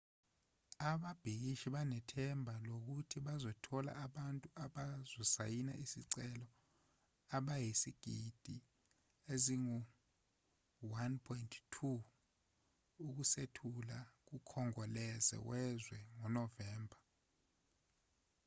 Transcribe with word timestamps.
ababhikishi 0.89 1.67
banethemba 1.75 2.53
lokuthi 2.69 3.17
bazothola 3.25 3.91
abantu 4.05 4.47
abazosayina 4.65 5.73
isicelo 5.83 6.47
abayizigidi 7.37 8.57
ezingu-1.2 9.33 11.73
ukusethula 13.07 13.97
kukhongolose 14.27 15.35
wezwe 15.49 15.97
ngonovemba 16.17 16.97